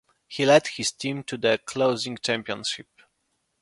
[0.27, 2.87] He led his team to the "closing" championship.